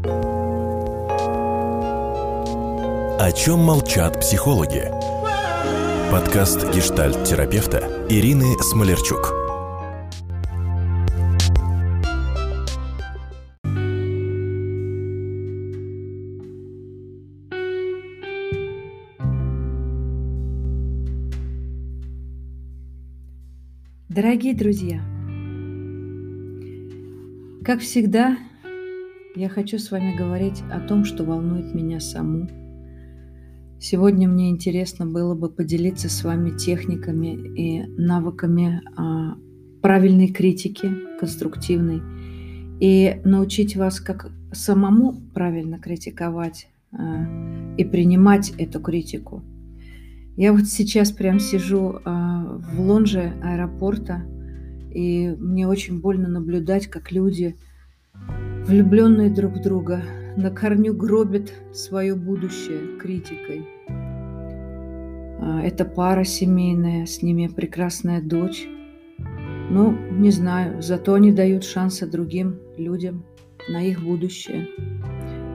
О 0.00 0.08
чем 3.32 3.58
молчат 3.58 4.20
психологи? 4.20 4.92
Подкаст 6.12 6.72
гештальт-терапевта 6.72 8.06
Ирины 8.08 8.56
Смолерчук. 8.62 9.34
Дорогие 24.08 24.54
друзья, 24.54 25.00
как 27.64 27.80
всегда, 27.80 28.38
я 29.38 29.48
хочу 29.48 29.78
с 29.78 29.92
вами 29.92 30.16
говорить 30.16 30.64
о 30.68 30.80
том, 30.80 31.04
что 31.04 31.22
волнует 31.22 31.72
меня 31.72 32.00
саму. 32.00 32.48
Сегодня 33.78 34.28
мне 34.28 34.50
интересно 34.50 35.06
было 35.06 35.36
бы 35.36 35.48
поделиться 35.48 36.08
с 36.08 36.24
вами 36.24 36.58
техниками 36.58 37.36
и 37.56 37.86
навыками 37.86 38.82
а, 38.96 39.36
правильной 39.80 40.32
критики, 40.32 40.90
конструктивной, 41.20 42.02
и 42.80 43.20
научить 43.24 43.76
вас, 43.76 44.00
как 44.00 44.28
самому 44.50 45.14
правильно 45.32 45.78
критиковать 45.78 46.68
а, 46.90 47.24
и 47.76 47.84
принимать 47.84 48.52
эту 48.58 48.80
критику. 48.80 49.44
Я 50.36 50.52
вот 50.52 50.66
сейчас 50.66 51.12
прям 51.12 51.38
сижу 51.38 52.00
а, 52.04 52.58
в 52.58 52.80
лонже 52.80 53.34
аэропорта, 53.40 54.24
и 54.92 55.32
мне 55.38 55.68
очень 55.68 56.00
больно 56.00 56.28
наблюдать, 56.28 56.88
как 56.88 57.12
люди, 57.12 57.54
влюбленные 58.66 59.30
друг 59.30 59.54
в 59.54 59.62
друга, 59.62 60.02
на 60.36 60.50
корню 60.50 60.94
гробят 60.94 61.52
свое 61.72 62.14
будущее 62.14 62.98
критикой. 63.00 63.66
А, 65.40 65.62
это 65.62 65.84
пара 65.84 66.24
семейная, 66.24 67.06
с 67.06 67.22
ними 67.22 67.48
прекрасная 67.48 68.20
дочь. 68.20 68.68
Ну, 69.70 69.96
не 70.10 70.30
знаю, 70.30 70.80
зато 70.82 71.14
они 71.14 71.32
дают 71.32 71.64
шансы 71.64 72.06
другим 72.06 72.58
людям 72.76 73.24
на 73.68 73.82
их 73.82 74.02
будущее. 74.02 74.68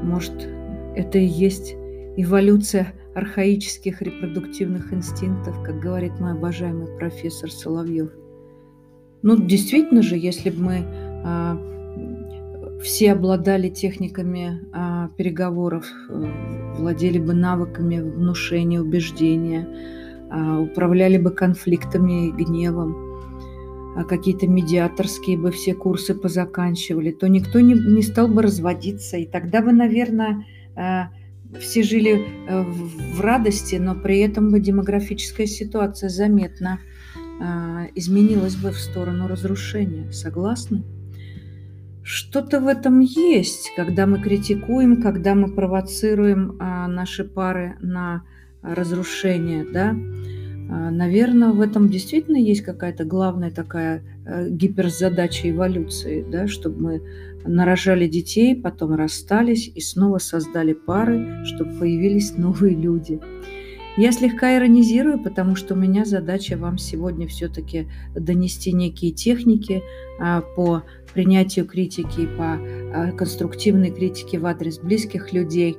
Может, 0.03 0.47
это 0.95 1.17
и 1.17 1.25
есть 1.25 1.73
эволюция 2.17 2.93
архаических 3.15 4.01
репродуктивных 4.01 4.91
инстинктов, 4.93 5.63
как 5.63 5.79
говорит 5.79 6.19
мой 6.19 6.33
обожаемый 6.33 6.87
профессор 6.97 7.51
Соловьев– 7.51 8.11
ну, 9.23 9.37
действительно 9.37 10.01
же, 10.01 10.17
если 10.17 10.49
бы 10.49 10.61
мы 10.61 10.85
а, 11.23 11.57
все 12.83 13.13
обладали 13.13 13.69
техниками 13.69 14.61
а, 14.73 15.09
переговоров, 15.17 15.85
э, 16.09 16.73
владели 16.77 17.17
бы 17.17 17.33
навыками 17.33 17.99
внушения, 17.99 18.81
убеждения, 18.81 19.67
а, 20.29 20.59
управляли 20.59 21.17
бы 21.17 21.31
конфликтами 21.31 22.27
и 22.27 22.31
гневом, 22.31 22.95
а 23.95 24.03
какие-то 24.03 24.47
медиаторские 24.47 25.37
бы 25.37 25.51
все 25.51 25.73
курсы 25.73 26.13
позаканчивали, 26.13 27.11
то 27.11 27.27
никто 27.27 27.59
не, 27.61 27.73
не 27.73 28.01
стал 28.01 28.27
бы 28.27 28.41
разводиться. 28.41 29.17
И 29.17 29.25
тогда 29.25 29.61
бы, 29.61 29.71
наверное, 29.71 30.45
а, 30.75 31.09
все 31.59 31.83
жили 31.83 32.25
э, 32.47 32.63
в 32.63 33.21
радости, 33.21 33.75
но 33.75 33.95
при 33.95 34.19
этом 34.19 34.49
бы 34.49 34.59
демографическая 34.59 35.45
ситуация 35.45 36.09
заметно 36.09 36.79
а, 37.39 37.85
изменилась 37.95 38.55
бы 38.55 38.71
в 38.71 38.77
сторону 38.77 39.27
разрушения. 39.27 40.11
Согласны? 40.11 40.83
Что-то 42.03 42.59
в 42.59 42.67
этом 42.67 42.99
есть, 42.99 43.71
когда 43.75 44.05
мы 44.05 44.19
критикуем, 44.19 45.01
когда 45.01 45.35
мы 45.35 45.47
провоцируем 45.47 46.57
а, 46.59 46.87
наши 46.87 47.23
пары 47.23 47.77
на 47.79 48.23
разрушение, 48.61 49.65
да, 49.65 49.95
а, 50.69 50.91
наверное, 50.91 51.51
в 51.51 51.61
этом 51.61 51.89
действительно 51.89 52.37
есть 52.37 52.61
какая-то 52.61 53.05
главная 53.05 53.51
такая 53.51 54.03
э, 54.25 54.49
гиперзадача 54.49 55.49
эволюции, 55.49 56.25
да, 56.29 56.47
чтобы 56.47 56.81
мы 56.81 57.01
нарожали 57.45 58.07
детей, 58.07 58.55
потом 58.55 58.95
расстались 58.95 59.71
и 59.73 59.79
снова 59.79 60.17
создали 60.17 60.73
пары, 60.73 61.45
чтобы 61.45 61.77
появились 61.79 62.37
новые 62.37 62.75
люди. 62.75 63.19
Я 63.95 64.11
слегка 64.11 64.57
иронизирую, 64.57 65.21
потому 65.21 65.55
что 65.55 65.75
у 65.75 65.77
меня 65.77 66.03
задача 66.03 66.57
вам 66.57 66.79
сегодня 66.79 67.27
все-таки 67.27 67.87
донести 68.15 68.73
некие 68.73 69.11
техники 69.11 69.83
а, 70.19 70.41
по 70.41 70.83
принятию 71.13 71.65
критики, 71.65 72.27
по 72.37 72.53
а, 72.53 73.11
конструктивной 73.11 73.91
критике 73.91 74.39
в 74.39 74.45
адрес 74.45 74.79
близких 74.79 75.33
людей, 75.33 75.77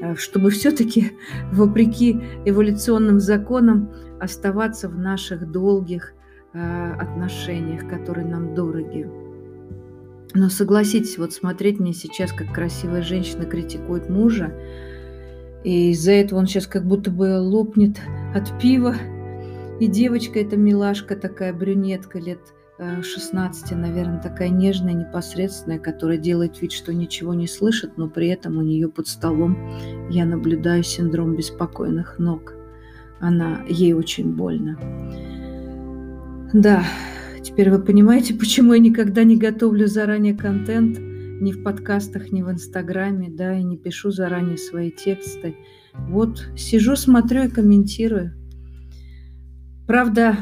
а, 0.00 0.14
чтобы 0.16 0.50
все-таки, 0.50 1.12
вопреки 1.52 2.20
эволюционным 2.44 3.20
законам, 3.20 3.90
оставаться 4.20 4.88
в 4.88 4.98
наших 4.98 5.50
долгих 5.50 6.14
отношениях, 6.54 7.88
которые 7.88 8.26
нам 8.26 8.54
дороги. 8.54 9.08
Но 10.34 10.50
согласитесь, 10.50 11.16
вот 11.16 11.32
смотреть 11.32 11.80
мне 11.80 11.94
сейчас, 11.94 12.30
как 12.30 12.52
красивая 12.52 13.00
женщина 13.00 13.46
критикует 13.46 14.10
мужа, 14.10 14.52
и 15.64 15.90
из-за 15.92 16.12
этого 16.12 16.40
он 16.40 16.46
сейчас 16.46 16.66
как 16.66 16.86
будто 16.86 17.10
бы 17.10 17.38
лопнет 17.40 17.98
от 18.34 18.58
пива. 18.60 18.94
И 19.80 19.86
девочка 19.86 20.40
эта 20.40 20.56
милашка, 20.56 21.16
такая 21.16 21.52
брюнетка 21.52 22.18
лет 22.18 22.40
16, 23.02 23.72
э, 23.72 23.76
наверное, 23.76 24.20
такая 24.20 24.48
нежная, 24.48 24.92
непосредственная, 24.92 25.78
которая 25.78 26.18
делает 26.18 26.60
вид, 26.60 26.72
что 26.72 26.92
ничего 26.92 27.34
не 27.34 27.46
слышит, 27.46 27.96
но 27.96 28.08
при 28.08 28.28
этом 28.28 28.58
у 28.58 28.62
нее 28.62 28.88
под 28.88 29.08
столом 29.08 29.56
я 30.10 30.24
наблюдаю 30.24 30.82
синдром 30.82 31.36
беспокойных 31.36 32.18
ног. 32.18 32.54
Она, 33.20 33.60
ей 33.68 33.92
очень 33.92 34.34
больно. 34.34 34.78
Да, 36.52 36.84
теперь 37.42 37.70
вы 37.70 37.78
понимаете, 37.78 38.34
почему 38.34 38.74
я 38.74 38.78
никогда 38.78 39.24
не 39.24 39.36
готовлю 39.36 39.86
заранее 39.86 40.34
контент– 40.34 40.98
ни 41.42 41.52
в 41.52 41.62
подкастах, 41.62 42.30
ни 42.30 42.42
в 42.42 42.50
Инстаграме, 42.50 43.28
да, 43.28 43.58
и 43.58 43.64
не 43.64 43.76
пишу 43.76 44.10
заранее 44.12 44.56
свои 44.56 44.90
тексты. 44.90 45.56
Вот 45.92 46.48
сижу, 46.56 46.94
смотрю 46.94 47.44
и 47.44 47.48
комментирую. 47.48 48.32
Правда, 49.86 50.36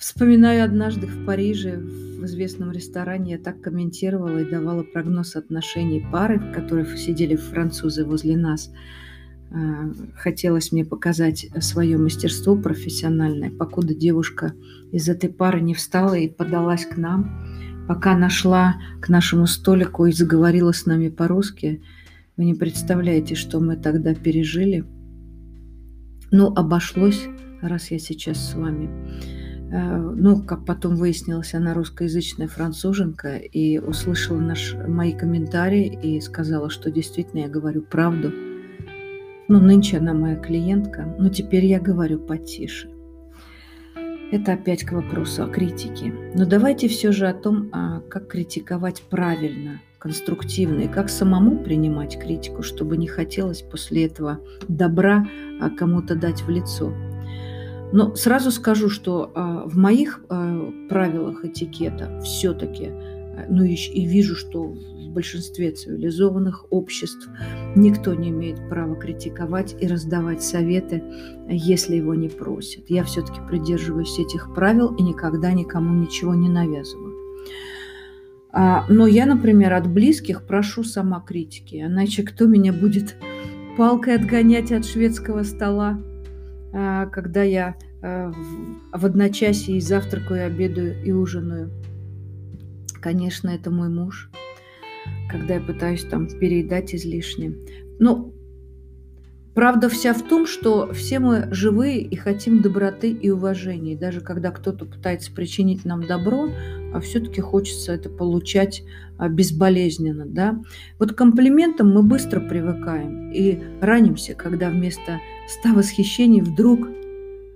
вспоминаю 0.00 0.64
однажды 0.64 1.06
в 1.06 1.24
Париже, 1.24 1.76
в 1.76 2.24
известном 2.24 2.72
ресторане, 2.72 3.32
я 3.32 3.38
так 3.38 3.60
комментировала 3.60 4.38
и 4.38 4.50
давала 4.50 4.82
прогноз 4.82 5.36
отношений 5.36 6.04
пары, 6.10 6.40
в 6.40 6.52
которых 6.52 6.98
сидели 6.98 7.36
французы 7.36 8.04
возле 8.04 8.36
нас. 8.36 8.72
А, 9.52 9.92
хотелось 10.16 10.72
мне 10.72 10.84
показать 10.84 11.46
свое 11.60 11.96
мастерство 11.98 12.56
профессиональное, 12.56 13.50
покуда 13.50 13.94
девушка 13.94 14.54
из 14.90 15.08
этой 15.08 15.30
пары 15.30 15.60
не 15.60 15.74
встала 15.74 16.14
и 16.14 16.28
подалась 16.28 16.84
к 16.84 16.96
нам 16.96 17.46
пока 17.90 18.16
нашла 18.16 18.76
к 19.00 19.08
нашему 19.08 19.48
столику 19.48 20.06
и 20.06 20.12
заговорила 20.12 20.70
с 20.70 20.86
нами 20.86 21.08
по-русски. 21.08 21.82
Вы 22.36 22.44
не 22.44 22.54
представляете, 22.54 23.34
что 23.34 23.58
мы 23.58 23.74
тогда 23.74 24.14
пережили. 24.14 24.84
Ну, 26.30 26.54
обошлось, 26.54 27.26
раз 27.60 27.90
я 27.90 27.98
сейчас 27.98 28.38
с 28.48 28.54
вами. 28.54 28.88
Э, 29.70 29.98
ну, 29.98 30.42
как 30.42 30.64
потом 30.64 30.96
выяснилось, 30.96 31.54
она 31.54 31.74
русскоязычная 31.74 32.48
француженка 32.48 33.36
и 33.36 33.78
услышала 33.78 34.38
наш, 34.38 34.74
мои 34.74 35.12
комментарии 35.12 35.98
и 36.02 36.20
сказала, 36.20 36.70
что 36.70 36.90
действительно 36.90 37.40
я 37.40 37.48
говорю 37.48 37.82
правду. 37.82 38.32
Ну, 39.48 39.60
нынче 39.60 39.98
она 39.98 40.14
моя 40.14 40.36
клиентка, 40.36 41.14
но 41.18 41.28
теперь 41.28 41.66
я 41.66 41.80
говорю 41.80 42.18
потише. 42.18 42.90
Это 44.32 44.52
опять 44.52 44.84
к 44.84 44.92
вопросу 44.92 45.44
о 45.44 45.48
критике. 45.48 46.14
Но 46.34 46.46
давайте 46.46 46.86
все 46.86 47.10
же 47.10 47.26
о 47.26 47.34
том, 47.34 47.68
а 47.72 48.00
как 48.00 48.28
критиковать 48.28 49.02
правильно, 49.10 49.80
конструктивно, 49.98 50.82
и 50.82 50.88
как 50.88 51.10
самому 51.10 51.58
принимать 51.58 52.18
критику, 52.18 52.62
чтобы 52.62 52.96
не 52.96 53.08
хотелось 53.08 53.62
после 53.62 54.06
этого 54.06 54.40
добра 54.68 55.26
а, 55.60 55.68
кому-то 55.70 56.14
дать 56.14 56.42
в 56.42 56.48
лицо. 56.48 56.92
Но 57.92 58.14
сразу 58.14 58.50
скажу, 58.50 58.88
что 58.88 59.32
а, 59.34 59.66
в 59.66 59.76
моих 59.76 60.24
правилах 60.88 61.44
этикета 61.44 62.20
все-таки, 62.20 62.90
ну 63.48 63.64
и, 63.64 63.74
и 63.74 64.06
вижу, 64.06 64.36
что 64.36 64.62
в 65.10 65.12
большинстве 65.12 65.72
цивилизованных 65.72 66.66
обществ 66.70 67.28
никто 67.74 68.14
не 68.14 68.28
имеет 68.30 68.68
права 68.68 68.94
критиковать 68.94 69.74
и 69.80 69.88
раздавать 69.88 70.42
советы, 70.42 71.02
если 71.48 71.96
его 71.96 72.14
не 72.14 72.28
просят. 72.28 72.84
Я 72.88 73.02
все-таки 73.02 73.40
придерживаюсь 73.48 74.18
этих 74.18 74.54
правил 74.54 74.94
и 74.94 75.02
никогда 75.02 75.52
никому 75.52 76.00
ничего 76.00 76.34
не 76.34 76.48
навязываю. 76.48 77.14
А, 78.52 78.84
но 78.88 79.06
я, 79.06 79.26
например, 79.26 79.72
от 79.72 79.88
близких 79.88 80.46
прошу 80.46 80.84
сама 80.84 81.20
критики, 81.20 81.82
иначе 81.84 82.22
кто 82.22 82.46
меня 82.46 82.72
будет 82.72 83.16
палкой 83.76 84.16
отгонять 84.16 84.72
от 84.72 84.84
шведского 84.84 85.42
стола, 85.44 86.00
а, 86.00 86.09
когда 86.72 87.42
я 87.42 87.76
а, 88.02 88.32
в 88.92 89.06
одночасье 89.06 89.76
и 89.76 89.80
завтракаю, 89.80 90.40
и 90.40 90.44
обедаю, 90.44 91.02
и 91.04 91.12
ужинаю. 91.12 91.70
Конечно, 93.00 93.48
это 93.48 93.70
мой 93.70 93.88
муж– 93.88 94.30
когда 95.30 95.54
я 95.54 95.60
пытаюсь 95.60 96.04
там 96.04 96.26
переедать 96.26 96.94
излишне. 96.94 97.54
Ну, 97.98 98.34
правда 99.54 99.88
вся 99.88 100.12
в 100.12 100.22
том, 100.22 100.46
что 100.46 100.92
все 100.92 101.18
мы 101.20 101.48
живые 101.52 102.00
и 102.00 102.16
хотим 102.16 102.60
доброты 102.60 103.10
и 103.10 103.30
уважения. 103.30 103.96
даже 103.96 104.20
когда 104.20 104.50
кто-то 104.50 104.86
пытается 104.86 105.32
причинить 105.32 105.84
нам 105.84 106.06
добро, 106.06 106.48
а 106.92 107.00
все-таки 107.00 107.40
хочется 107.40 107.92
это 107.92 108.08
получать 108.08 108.82
а, 109.18 109.28
безболезненно. 109.28 110.26
Да? 110.26 110.60
Вот 110.98 111.12
к 111.12 111.16
комплиментам 111.16 111.92
мы 111.92 112.02
быстро 112.02 112.40
привыкаем 112.40 113.30
и 113.32 113.60
ранимся, 113.80 114.34
когда 114.34 114.70
вместо 114.70 115.20
ста 115.48 115.72
восхищений 115.72 116.40
вдруг 116.40 116.88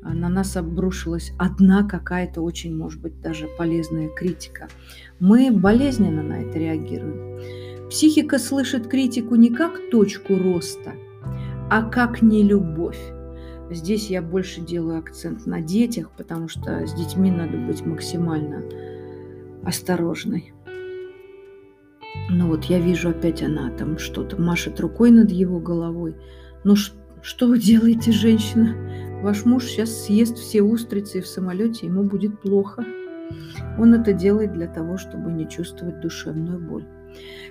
а, 0.03 0.13
на 0.13 0.29
нас 0.29 0.57
обрушилась 0.57 1.33
одна 1.39 1.83
какая-то 1.83 2.43
очень, 2.43 2.77
может 2.77 3.01
быть, 3.01 3.21
даже 3.21 3.49
полезная 3.59 4.09
критика. 4.09 4.69
Мы 5.19 5.51
болезненно 5.51 6.23
на 6.23 6.43
это 6.43 6.59
реагируем. 6.59 7.89
Психика 7.89 8.39
слышит 8.39 8.89
критику 8.89 9.35
не 9.37 9.51
как 9.51 9.91
точку 9.91 10.37
роста, 10.37 10.93
а 11.71 11.83
как 11.83 12.23
нелюбовь. 12.23 13.01
Здесь 13.71 14.11
я 14.11 14.21
больше 14.21 14.61
делаю 14.61 14.99
акцент 14.99 15.47
на 15.47 15.61
детях, 15.61 16.11
потому 16.17 16.49
что 16.49 16.87
с 16.87 16.93
детьми 16.93 17.31
надо 17.31 17.57
быть 17.57 17.85
максимально 17.85 18.63
осторожной. 19.65 20.53
Ну 22.31 22.49
вот 22.49 22.65
я 22.65 22.79
вижу 22.79 23.11
опять 23.11 23.43
она 23.43 23.71
там 23.71 23.99
что-то 23.99 24.41
машет 24.41 24.81
рукой 24.81 25.11
над 25.11 25.31
его 25.31 25.59
головой. 25.59 26.17
Ну 26.65 26.75
что 26.77 27.49
вы 27.49 27.59
делаете, 27.59 28.13
женщина? 28.13 28.75
Ваш 29.23 29.45
муж 29.45 29.65
сейчас 29.65 30.05
съест 30.05 30.37
все 30.37 30.63
устрицы, 30.63 31.19
и 31.19 31.23
в 31.23 31.27
самолете 31.27 31.87
ему 31.87 32.05
будет 32.05 32.41
плохо. 32.41 32.85
Он 33.79 33.95
это 33.95 34.13
делает 34.13 34.53
для 34.53 34.67
того, 34.67 34.97
чтобы 34.99 35.33
не 35.33 35.49
чувствовать 35.49 36.01
душевную 36.01 36.61
боль. 36.61 36.85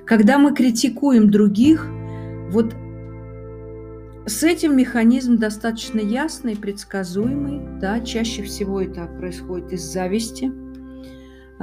Когда 0.05 0.37
мы 0.37 0.53
критикуем 0.53 1.31
других, 1.31 1.87
вот 2.51 2.73
с 4.25 4.43
этим 4.43 4.77
механизм 4.77 5.37
достаточно 5.37 5.99
ясный, 5.99 6.55
предсказуемый. 6.55 7.79
Да, 7.79 7.99
чаще 7.99 8.43
всего 8.43 8.81
это 8.81 9.05
происходит 9.05 9.73
из 9.73 9.81
зависти– 9.81 10.51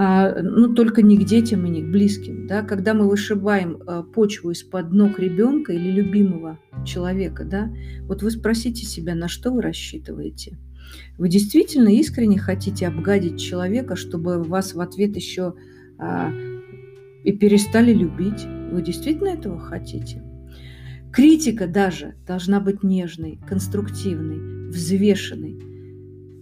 ну, 0.02 0.74
только 0.74 1.02
не 1.02 1.18
к 1.18 1.26
детям 1.26 1.66
и 1.66 1.68
не 1.68 1.82
к 1.82 1.90
близким. 1.90 2.46
Да? 2.46 2.62
Когда 2.62 2.94
мы 2.94 3.06
вышибаем 3.06 3.82
а, 3.86 4.02
почву 4.02 4.50
из-под 4.52 4.92
ног 4.92 5.18
ребенка 5.18 5.74
или 5.74 5.90
любимого 5.90 6.58
человека, 6.86 7.44
да, 7.44 7.70
вот 8.04 8.22
вы 8.22 8.30
спросите 8.30 8.86
себя, 8.86 9.14
на 9.14 9.28
что 9.28 9.50
вы 9.50 9.60
рассчитываете. 9.60 10.56
Вы 11.18 11.28
действительно 11.28 11.88
искренне 11.90 12.38
хотите 12.38 12.88
обгадить 12.88 13.38
человека, 13.38 13.94
чтобы 13.94 14.42
вас 14.42 14.72
в 14.72 14.80
ответ 14.80 15.16
еще 15.16 15.52
а, 15.98 16.32
и 17.22 17.32
перестали 17.32 17.92
любить? 17.92 18.46
Вы 18.72 18.80
действительно 18.80 19.28
этого 19.28 19.60
хотите? 19.60 20.22
Критика 21.12 21.66
даже 21.66 22.14
должна 22.26 22.60
быть 22.60 22.82
нежной, 22.82 23.38
конструктивной, 23.46 24.70
взвешенной, 24.70 25.60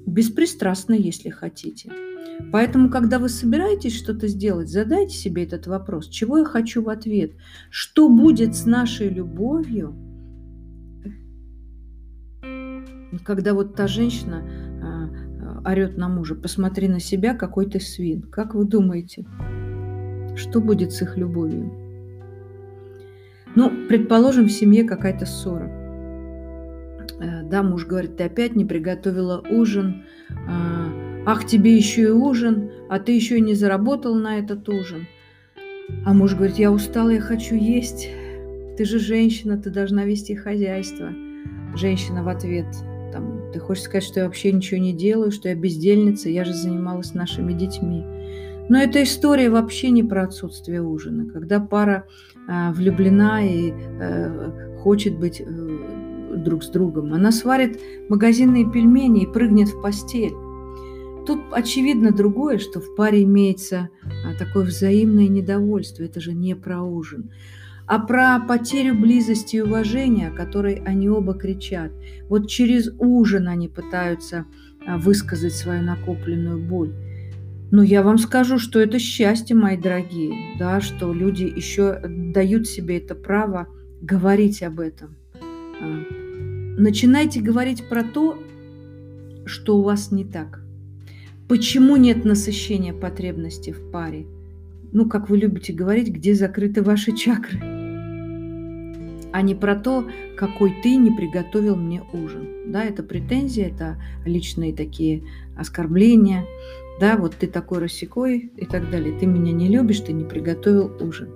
беспристрастной, 0.07 1.01
если 1.01 1.31
хотите– 1.31 1.91
Поэтому, 2.53 2.89
когда 2.89 3.19
вы 3.19 3.29
собираетесь 3.29 3.97
что-то 3.97 4.29
сделать, 4.29 4.69
задайте 4.69 5.15
себе 5.15 5.45
этот 5.45 5.67
вопрос. 5.67 6.09
Чего 6.09 6.39
я 6.39 6.45
хочу 6.45 6.83
в 6.83 6.89
ответ? 6.89 7.33
Что 7.71 8.09
будет 8.09 8.55
с 8.55 8.65
нашей 8.65 9.09
любовью, 9.09 9.95
когда 13.25 13.55
вот 13.55 13.75
та 13.75 13.87
женщина 13.87 14.43
а, 14.83 15.63
а, 15.65 15.73
орет 15.73 15.97
на 15.97 16.09
мужа, 16.09 16.35
посмотри 16.35 16.89
на 16.89 17.01
себя, 17.01 17.35
какой 17.35 17.67
ты 17.67 17.81
свин. 17.81 18.23
Как 18.23 18.55
вы 18.55 18.65
думаете, 18.65 19.27
что 20.37 20.61
будет 20.61 20.93
с 20.93 21.03
их 21.03 21.17
любовью? 21.17 21.73
Ну, 23.55 23.89
предположим, 23.89 24.47
в 24.47 24.53
семье 24.53 24.85
какая-то 24.85 25.27
ссора. 25.27 25.69
Э, 27.21 27.43
да, 27.43 27.63
муж 27.63 27.87
говорит, 27.87 28.17
ты 28.17 28.25
опять 28.25 28.55
не 28.55 28.65
приготовила 28.65 29.43
ужин, 29.51 30.05
а, 30.47 31.08
Ах, 31.31 31.45
тебе 31.45 31.77
еще 31.77 32.05
и 32.05 32.11
ужин, 32.11 32.71
а 32.89 32.99
ты 32.99 33.13
еще 33.13 33.37
и 33.37 33.43
не 33.43 33.53
заработал 33.53 34.15
на 34.15 34.39
этот 34.39 34.67
ужин. 34.71 35.07
А 36.07 36.15
муж 36.15 36.35
говорит, 36.35 36.57
я 36.57 36.73
устала, 36.73 37.11
я 37.11 37.21
хочу 37.21 37.55
есть. 37.55 38.09
Ты 38.79 38.87
же 38.87 38.99
женщина, 38.99 39.59
ты 39.59 39.69
должна 39.69 40.07
вести 40.07 40.35
хозяйство. 40.35 41.11
Женщина 41.75 42.23
в 42.23 42.29
ответ, 42.29 42.65
там, 43.13 43.53
ты 43.53 43.61
хочешь 43.61 43.83
сказать, 43.83 44.05
что 44.05 44.21
я 44.21 44.27
вообще 44.27 44.53
ничего 44.53 44.81
не 44.81 44.95
делаю, 44.95 45.31
что 45.31 45.51
я 45.51 45.55
бездельница, 45.55 46.31
я 46.31 46.47
же 46.47 46.55
занималась 46.55 47.13
нашими 47.13 47.53
детьми. 47.53 48.07
Но 48.71 48.79
эта 48.79 49.03
история 49.03 49.51
вообще 49.51 49.91
не 49.91 50.03
про 50.03 50.23
отсутствие 50.23 50.81
ужина. 50.81 51.31
Когда 51.31 51.61
пара 51.61 52.07
э, 52.49 52.73
влюблена 52.73 53.43
и 53.45 53.75
э, 53.75 54.79
хочет 54.79 55.19
быть 55.19 55.43
э, 55.43 56.37
друг 56.37 56.65
с 56.65 56.71
другом, 56.71 57.13
она 57.13 57.33
сварит 57.33 57.79
магазинные 58.09 58.65
пельмени 58.65 59.25
и 59.25 59.27
прыгнет 59.31 59.69
в 59.69 59.83
постель. 59.83 60.33
Тут 61.29 61.41
очевидно 61.53 62.11
другое, 62.11 62.57
что 62.57 62.81
в 62.81 62.95
паре 62.95 63.23
имеется 63.25 63.91
а, 64.25 64.35
такое 64.39 64.65
взаимное 64.65 65.29
недовольство. 65.29 66.03
Это 66.03 66.23
же 66.23 66.33
не 66.33 66.57
про 66.57 66.83
ужин 66.83 67.31
а 67.87 67.99
про 67.99 68.39
потерю 68.39 68.95
близости 68.95 69.57
и 69.57 69.61
уважения, 69.63 70.29
о 70.29 70.37
которой 70.37 70.83
они 70.85 71.09
оба 71.09 71.35
кричат. 71.35 71.91
Вот 72.29 72.49
через 72.49 72.91
ужин 72.99 73.49
они 73.49 73.69
пытаются 73.69 74.47
а, 74.87 74.97
высказать 74.97 75.55
свою 75.55 75.83
накопленную 75.83 76.67
боль. 76.67 76.95
Но 77.71 77.83
я 77.83 78.03
вам 78.03 78.17
скажу, 78.17 78.59
что 78.59 78.79
это 78.81 78.99
счастье, 78.99 79.55
мои 79.55 79.77
дорогие, 79.77 80.59
да, 80.59 80.81
что 80.81 81.13
люди 81.13 81.45
еще 81.45 82.01
дают 82.07 82.67
себе 82.67 82.99
это 82.99 83.15
право 83.15 83.69
говорить 84.01 84.63
об 84.63 84.81
этом. 84.81 85.17
А, 85.43 86.05
начинайте 86.79 87.41
говорить 87.41 87.87
про 87.87 88.03
то, 88.03 88.39
что 89.45 89.79
у 89.79 89.83
вас 89.83 90.11
не 90.11 90.25
так– 90.25 90.63
Почему 91.49 91.97
нет 91.97 92.27
насыщения 92.27 92.93
потребностей 92.93 93.73
в 93.73 93.91
паре? 93.91 94.27
Ну, 94.93 95.09
как 95.09 95.31
вы 95.31 95.39
любите 95.39 95.73
говорить, 95.73 96.09
где 96.09 96.35
закрыты 96.35 96.83
ваши 96.83 97.17
чакры? 97.17 97.59
А 99.33 99.43
не 99.43 99.55
про 99.55 99.75
то, 99.75 100.07
какой 100.37 100.75
ты 100.83 100.97
не 100.97 101.11
приготовил 101.11 101.77
мне 101.77 102.03
ужин. 102.13 102.71
Да, 102.71 102.85
это 102.85 103.03
претензии, 103.03 103.63
это 103.63 103.97
личные 104.27 104.75
такие 104.75 105.25
оскорбления. 105.57 106.45
Да, 107.01 107.17
вот 107.17 107.35
ты 107.37 107.47
такой 107.47 107.79
рассекой 107.79 108.53
и 108.57 108.67
так 108.67 108.91
далее. 108.91 109.19
Ты 109.19 109.25
меня 109.25 109.53
не 109.53 109.69
любишь, 109.69 110.01
ты 110.01 110.13
не 110.13 110.25
приготовил 110.25 110.93
ужин. 111.01 111.31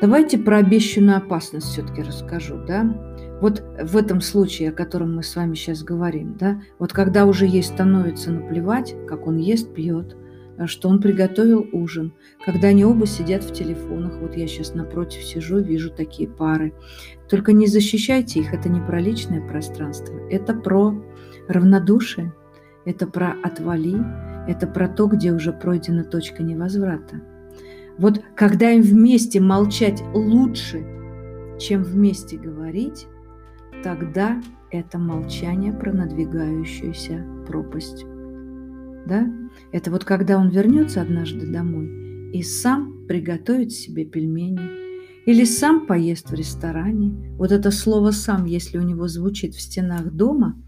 Давайте 0.00 0.38
про 0.38 0.58
обещанную 0.58 1.18
опасность 1.18 1.68
все-таки 1.68 2.02
расскажу. 2.02 2.56
Да? 2.66 3.11
Вот 3.42 3.60
в 3.82 3.96
этом 3.96 4.20
случае, 4.20 4.68
о 4.68 4.72
котором 4.72 5.16
мы 5.16 5.24
с 5.24 5.34
вами 5.34 5.56
сейчас 5.56 5.82
говорим, 5.82 6.36
да, 6.38 6.62
вот 6.78 6.92
когда 6.92 7.26
уже 7.26 7.44
ей 7.44 7.64
становится 7.64 8.30
наплевать, 8.30 8.94
как 9.08 9.26
он 9.26 9.36
ест, 9.38 9.74
пьет, 9.74 10.16
э, 10.58 10.66
что 10.66 10.88
он 10.88 11.00
приготовил 11.00 11.66
ужин, 11.72 12.14
когда 12.46 12.68
они 12.68 12.84
оба 12.84 13.04
сидят 13.04 13.42
в 13.42 13.52
телефонах, 13.52 14.20
вот 14.20 14.36
я 14.36 14.46
сейчас 14.46 14.74
напротив 14.74 15.24
сижу, 15.24 15.58
вижу 15.58 15.90
такие 15.90 16.28
пары. 16.28 16.72
Только 17.28 17.52
не 17.52 17.66
защищайте 17.66 18.38
их, 18.38 18.54
это 18.54 18.68
не 18.68 18.80
про 18.80 19.00
личное 19.00 19.40
пространство, 19.40 20.14
это 20.30 20.54
про 20.54 20.94
равнодушие, 21.48 22.32
это 22.84 23.08
про 23.08 23.34
отвали, 23.42 23.96
это 24.46 24.68
про 24.68 24.86
то, 24.86 25.08
где 25.08 25.32
уже 25.32 25.52
пройдена 25.52 26.04
точка 26.04 26.44
невозврата. 26.44 27.20
Вот 27.98 28.22
когда 28.36 28.70
им 28.70 28.82
вместе 28.82 29.40
молчать 29.40 30.00
лучше, 30.14 30.86
чем 31.58 31.82
вместе 31.82 32.38
говорить, 32.38 33.08
тогда 33.82 34.40
это 34.70 34.98
молчание 34.98 35.72
про 35.72 35.92
надвигающуюся 35.92 37.26
пропасть. 37.46 38.04
Да? 39.06 39.26
Это 39.72 39.90
вот 39.90 40.04
когда 40.04 40.38
он 40.38 40.48
вернется 40.48 41.02
однажды 41.02 41.50
домой 41.50 42.30
и 42.32 42.42
сам 42.42 43.06
приготовит 43.06 43.72
себе 43.72 44.04
пельмени, 44.04 44.82
или 45.26 45.44
сам 45.44 45.86
поест 45.86 46.30
в 46.30 46.34
ресторане. 46.34 47.36
Вот 47.36 47.52
это 47.52 47.70
слово 47.70 48.10
«сам», 48.10 48.44
если 48.44 48.78
у 48.78 48.82
него 48.82 49.06
звучит 49.06 49.54
в 49.54 49.60
стенах 49.60 50.10
дома, 50.12 50.60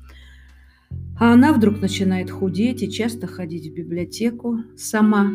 а 1.18 1.32
она 1.32 1.52
вдруг 1.52 1.80
начинает 1.80 2.30
худеть 2.30 2.82
и 2.82 2.90
часто 2.90 3.26
ходить 3.26 3.70
в 3.70 3.74
библиотеку 3.74 4.58
сама. 4.76 5.32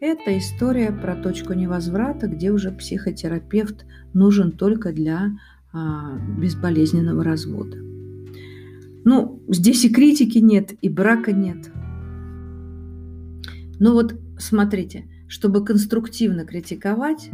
Это 0.00 0.36
история 0.36 0.92
про 0.92 1.16
точку 1.16 1.54
невозврата, 1.54 2.26
где 2.26 2.50
уже 2.50 2.70
психотерапевт 2.70 3.86
нужен 4.12 4.52
только 4.52 4.92
для 4.92 5.30
безболезненного 6.38 7.24
развода. 7.24 7.78
Ну, 9.04 9.42
здесь 9.48 9.84
и 9.84 9.88
критики 9.88 10.38
нет, 10.38 10.74
и 10.80 10.88
брака 10.88 11.32
нет. 11.32 11.70
Но 13.78 13.92
вот 13.92 14.18
смотрите, 14.38 15.06
чтобы 15.28 15.64
конструктивно 15.64 16.44
критиковать, 16.44 17.30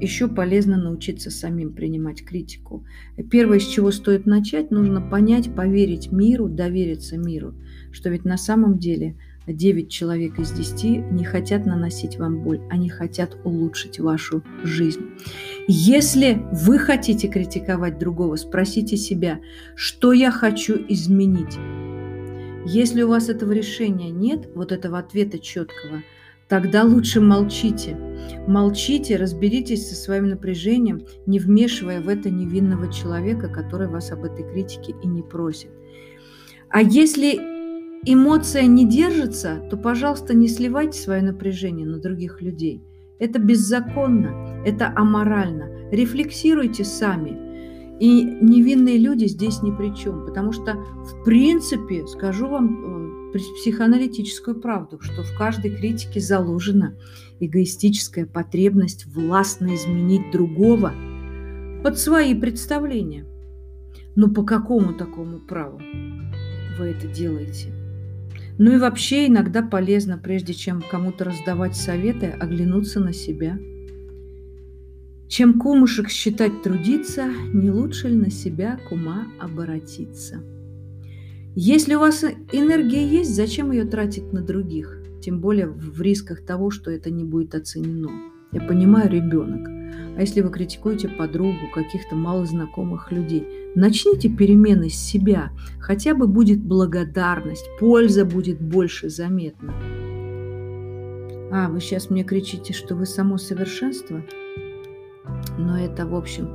еще 0.00 0.28
полезно 0.28 0.76
научиться 0.76 1.30
самим 1.30 1.72
принимать 1.72 2.24
критику. 2.24 2.84
Первое, 3.30 3.58
с 3.58 3.66
чего 3.66 3.90
стоит 3.90 4.26
начать, 4.26 4.70
нужно 4.70 5.00
понять, 5.00 5.54
поверить 5.54 6.12
миру, 6.12 6.48
довериться 6.48 7.16
миру, 7.16 7.54
что 7.92 8.10
ведь 8.10 8.24
на 8.24 8.36
самом 8.36 8.78
деле 8.78 9.16
9 9.46 9.90
человек 9.90 10.38
из 10.38 10.50
10 10.50 11.12
не 11.12 11.24
хотят 11.24 11.66
наносить 11.66 12.18
вам 12.18 12.42
боль, 12.42 12.60
они 12.68 12.88
хотят 12.88 13.36
улучшить 13.44 14.00
вашу 14.00 14.42
жизнь. 14.64 15.02
Если 15.68 16.42
вы 16.52 16.78
хотите 16.78 17.28
критиковать 17.28 17.98
другого, 17.98 18.36
спросите 18.36 18.96
себя, 18.96 19.40
что 19.74 20.12
я 20.12 20.30
хочу 20.30 20.74
изменить. 20.88 21.58
Если 22.64 23.02
у 23.02 23.08
вас 23.08 23.28
этого 23.28 23.52
решения 23.52 24.10
нет, 24.10 24.48
вот 24.54 24.72
этого 24.72 24.98
ответа 24.98 25.38
четкого, 25.38 26.02
тогда 26.48 26.82
лучше 26.82 27.20
молчите. 27.20 27.96
Молчите, 28.48 29.16
разберитесь 29.16 29.88
со 29.88 29.94
своим 29.94 30.28
напряжением, 30.28 31.02
не 31.26 31.38
вмешивая 31.38 32.00
в 32.00 32.08
это 32.08 32.28
невинного 32.30 32.92
человека, 32.92 33.48
который 33.48 33.86
вас 33.86 34.10
об 34.10 34.24
этой 34.24 34.44
критике 34.44 34.94
и 35.00 35.06
не 35.06 35.22
просит. 35.22 35.70
А 36.68 36.82
если 36.82 37.55
эмоция 38.06 38.66
не 38.66 38.88
держится, 38.88 39.60
то, 39.68 39.76
пожалуйста, 39.76 40.34
не 40.34 40.48
сливайте 40.48 40.98
свое 40.98 41.22
напряжение 41.22 41.86
на 41.86 41.98
других 41.98 42.40
людей. 42.40 42.82
Это 43.18 43.38
беззаконно, 43.38 44.62
это 44.64 44.92
аморально. 44.94 45.90
Рефлексируйте 45.90 46.84
сами. 46.84 47.44
И 47.98 48.22
невинные 48.22 48.98
люди 48.98 49.24
здесь 49.24 49.62
ни 49.62 49.70
при 49.70 49.94
чем, 49.94 50.26
потому 50.26 50.52
что, 50.52 50.74
в 50.74 51.24
принципе, 51.24 52.06
скажу 52.06 52.46
вам 52.46 53.32
э, 53.34 53.38
психоаналитическую 53.60 54.60
правду, 54.60 54.98
что 55.00 55.22
в 55.22 55.36
каждой 55.36 55.70
критике 55.70 56.20
заложена 56.20 56.96
эгоистическая 57.40 58.26
потребность 58.26 59.06
властно 59.06 59.74
изменить 59.74 60.30
другого 60.30 60.92
под 61.82 61.98
свои 61.98 62.34
представления. 62.34 63.26
Но 64.14 64.28
по 64.28 64.44
какому 64.44 64.94
такому 64.94 65.40
праву 65.40 65.80
вы 66.78 66.86
это 66.86 67.06
делаете? 67.06 67.75
Ну 68.58 68.74
и 68.74 68.78
вообще 68.78 69.26
иногда 69.26 69.62
полезно, 69.62 70.18
прежде 70.18 70.54
чем 70.54 70.82
кому-то 70.82 71.24
раздавать 71.24 71.76
советы, 71.76 72.26
оглянуться 72.26 73.00
на 73.00 73.12
себя. 73.12 73.58
Чем 75.28 75.58
кумушек 75.58 76.08
считать 76.08 76.62
трудиться, 76.62 77.28
не 77.52 77.70
лучше 77.70 78.08
ли 78.08 78.16
на 78.16 78.30
себя 78.30 78.78
кума 78.88 79.26
оборотиться? 79.40 80.42
Если 81.54 81.94
у 81.94 82.00
вас 82.00 82.24
энергия 82.52 83.06
есть, 83.06 83.34
зачем 83.34 83.72
ее 83.72 83.84
тратить 83.84 84.32
на 84.32 84.42
других? 84.42 85.02
Тем 85.20 85.40
более 85.40 85.66
в 85.66 86.00
рисках 86.00 86.44
того, 86.44 86.70
что 86.70 86.90
это 86.90 87.10
не 87.10 87.24
будет 87.24 87.54
оценено. 87.54 88.35
Я 88.56 88.62
понимаю, 88.62 89.10
ребенок. 89.10 89.68
А 90.16 90.20
если 90.22 90.40
вы 90.40 90.48
критикуете 90.48 91.08
подругу, 91.08 91.68
каких-то 91.74 92.16
малознакомых 92.16 93.12
людей, 93.12 93.46
начните 93.74 94.30
перемены 94.30 94.88
с 94.88 94.94
себя. 94.94 95.50
Хотя 95.78 96.14
бы 96.14 96.26
будет 96.26 96.62
благодарность, 96.62 97.66
польза 97.78 98.24
будет 98.24 98.58
больше 98.58 99.10
заметна. 99.10 99.74
А, 101.52 101.68
вы 101.68 101.80
сейчас 101.80 102.08
мне 102.08 102.24
кричите, 102.24 102.72
что 102.72 102.94
вы 102.94 103.04
само 103.04 103.36
совершенство? 103.36 104.22
Но 105.58 105.78
это, 105.78 106.06
в 106.06 106.14
общем, 106.14 106.48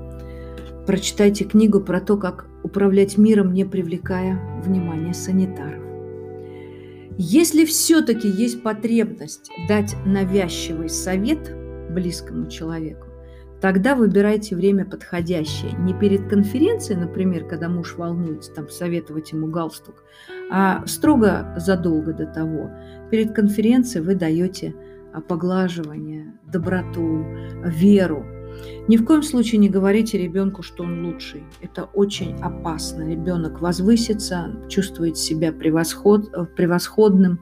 прочитайте 0.88 1.46
книгу 1.46 1.82
про 1.82 2.02
то, 2.02 2.18
как 2.18 2.48
управлять 2.64 3.20
миром, 3.20 3.54
не 3.54 3.64
привлекая 3.64 4.40
внимания 4.66 5.14
санитаров. 5.14 5.84
Если 7.20 7.64
все-таки 7.66 8.28
есть 8.28 8.64
потребность 8.64 9.52
дать 9.68 9.96
навязчивый 10.04 10.90
совет 10.90 11.61
близкому 11.94 12.48
человеку, 12.50 13.08
Тогда 13.62 13.94
выбирайте 13.96 14.56
время 14.56 14.86
подходящее. 14.86 15.74
Не 15.78 15.94
перед 15.94 16.28
конференцией, 16.28 17.00
например, 17.00 17.46
когда 17.46 17.70
муж 17.70 17.94
волнуется, 17.96 18.52
там 18.52 18.70
советовать 18.70 19.32
ему 19.32 19.48
галстук, 19.48 20.04
а 20.52 20.84
строго 20.88 21.54
задолго 21.58 22.12
до 22.12 22.26
того. 22.26 22.72
Перед 23.12 23.36
конференцией 23.36 24.04
вы 24.04 24.16
даете 24.16 24.74
поглаживание, 25.28 26.34
доброту, 26.52 27.24
веру, 27.64 28.26
ни 28.88 28.98
в 28.98 29.06
коем 29.06 29.24
случае 29.24 29.60
не 29.60 29.70
говорите 29.70 30.18
ребенку, 30.18 30.64
что 30.64 30.84
он 30.84 31.06
лучший. 31.06 31.44
Это 31.62 31.84
очень 31.84 32.36
опасно. 32.42 33.10
Ребенок 33.10 33.62
возвысится, 33.62 34.56
чувствует 34.70 35.18
себя 35.18 35.52
превосход, 35.52 36.30
э, 36.34 36.46
превосходным. 36.46 37.40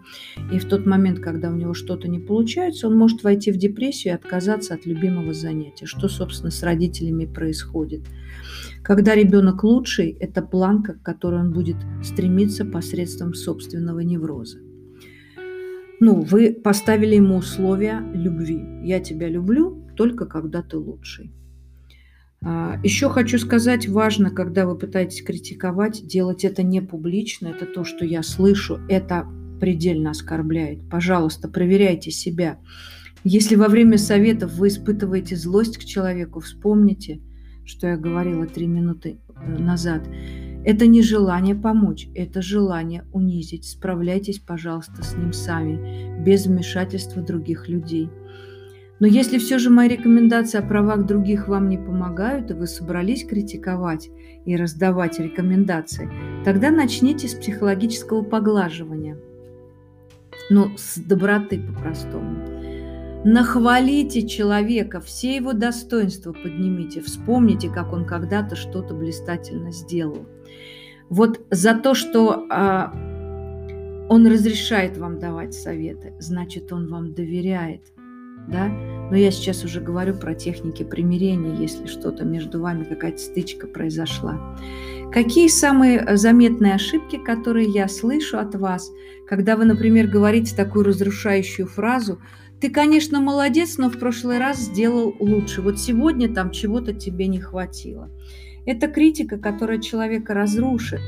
И 0.51 0.59
в 0.59 0.65
тот 0.65 0.85
момент, 0.85 1.19
когда 1.19 1.49
у 1.49 1.55
него 1.55 1.73
что-то 1.73 2.07
не 2.07 2.19
получается, 2.19 2.87
он 2.87 2.97
может 2.97 3.23
войти 3.23 3.51
в 3.51 3.57
депрессию 3.57 4.13
и 4.13 4.15
отказаться 4.15 4.73
от 4.73 4.85
любимого 4.85 5.33
занятия. 5.33 5.85
Что, 5.85 6.07
собственно, 6.07 6.51
с 6.51 6.61
родителями 6.61 7.25
происходит. 7.25 8.01
Когда 8.83 9.15
ребенок 9.15 9.63
лучший, 9.63 10.17
это 10.19 10.41
планка, 10.41 10.93
к 10.93 11.03
которой 11.03 11.41
он 11.41 11.53
будет 11.53 11.77
стремиться 12.03 12.65
посредством 12.65 13.33
собственного 13.33 13.99
невроза. 13.99 14.59
Ну, 16.01 16.21
вы 16.21 16.53
поставили 16.53 17.15
ему 17.15 17.35
условия 17.37 18.01
любви. 18.13 18.61
Я 18.83 19.01
тебя 19.01 19.27
люблю, 19.27 19.85
только 19.99 20.25
когда 20.25 20.61
ты 20.61 20.77
лучший. 20.77 21.29
А, 22.41 22.79
Еще 22.85 23.09
хочу 23.09 23.37
сказать, 23.37 23.89
важно, 23.89 24.31
когда 24.31 24.65
вы 24.65 24.77
пытаетесь 24.77 25.21
критиковать, 25.21 26.07
делать 26.07 26.45
это 26.45 26.63
не 26.63 26.79
публично. 26.81 27.49
Это 27.49 27.65
то, 27.65 27.83
что 27.83 28.05
я 28.05 28.23
слышу, 28.23 28.79
это 28.87 29.27
предельно 29.59 30.11
оскорбляет. 30.11 30.89
Пожалуйста, 30.89 31.49
проверяйте 31.49 32.11
себя. 32.11 32.59
Если 33.25 33.57
во 33.57 33.67
время 33.67 33.97
советов 33.97 34.53
вы 34.53 34.69
испытываете 34.69 35.35
злость 35.35 35.77
к 35.77 35.83
человеку, 35.83 36.39
вспомните, 36.39 37.19
что 37.65 37.87
я 37.87 37.97
говорила 37.97 38.47
три 38.47 38.67
минуты 38.67 39.17
э, 39.35 39.57
назад. 39.57 40.07
Это 40.63 40.87
не 40.87 41.01
желание 41.01 41.55
помочь, 41.55 42.07
это 42.15 42.41
желание 42.41 43.03
унизить. 43.11 43.65
Справляйтесь, 43.65 44.39
пожалуйста, 44.39 45.03
с 45.03 45.17
ним 45.17 45.33
сами, 45.33 46.23
без 46.23 46.45
вмешательства 46.45 47.21
других 47.21 47.67
людей. 47.67 48.09
Но 48.99 49.07
если 49.07 49.37
все 49.37 49.59
же 49.59 49.69
мои 49.69 49.87
рекомендации 49.87 50.57
о 50.57 50.61
правах 50.61 51.05
других 51.05 51.47
вам 51.47 51.69
не 51.69 51.77
помогают, 51.77 52.51
и 52.51 52.53
вы 52.53 52.67
собрались 52.67 53.25
критиковать 53.25 54.09
и 54.45 54.57
раздавать 54.57 55.19
рекомендации, 55.19 56.09
тогда 56.43 56.69
начните 56.69 57.27
с 57.27 57.33
психологического 57.33 58.23
поглаживания. 58.23 59.17
Ну, 60.49 60.71
с 60.77 60.97
доброты 60.97 61.61
по-простому. 61.61 62.45
Нахвалите 63.23 64.27
человека, 64.27 64.99
все 64.99 65.35
его 65.35 65.53
достоинства 65.53 66.33
поднимите, 66.33 67.01
вспомните, 67.01 67.69
как 67.69 67.93
он 67.93 68.05
когда-то 68.05 68.55
что-то 68.55 68.93
блистательно 68.93 69.71
сделал. 69.71 70.25
Вот 71.09 71.41
за 71.49 71.73
то, 71.73 71.93
что 71.93 72.45
а, 72.49 72.93
он 74.09 74.27
разрешает 74.27 74.97
вам 74.97 75.19
давать 75.19 75.53
советы, 75.53 76.13
значит, 76.19 76.71
он 76.73 76.87
вам 76.87 77.13
доверяет– 77.13 77.81
да, 78.51 78.67
но 78.67 79.17
я 79.17 79.31
сейчас 79.31 79.63
уже 79.63 79.81
говорю 79.81 80.15
про 80.15 80.35
техники 80.35 80.83
примирения, 80.83 81.55
если 81.55 81.87
что-то 81.87 82.25
между 82.25 82.61
вами, 82.61 82.83
какая-то 82.83 83.19
стычка 83.19 83.67
произошла. 83.67 84.57
Какие 85.11 85.47
самые 85.47 86.17
заметные 86.17 86.75
ошибки, 86.75 87.17
которые 87.17 87.67
я 87.67 87.87
слышу 87.87 88.37
от 88.37 88.53
вас, 88.55 88.91
когда 89.27 89.55
вы, 89.55 89.65
например, 89.65 90.07
говорите 90.07 90.55
такую 90.55 90.85
разрушающую 90.85 91.67
фразу 91.67 92.21
«Ты, 92.61 92.69
конечно, 92.69 93.19
молодец, 93.21 93.77
но 93.77 93.89
в 93.89 93.97
прошлый 93.97 94.37
раз 94.37 94.59
сделал 94.59 95.15
лучше. 95.19 95.61
Вот 95.61 95.79
сегодня 95.79 96.33
там 96.33 96.51
чего-то 96.51 96.93
тебе 96.93 97.27
не 97.27 97.39
хватило». 97.39 98.09
Это 98.65 98.87
критика, 98.87 99.37
которая 99.37 99.79
человека 99.79 100.33
разрушит. 100.33 100.99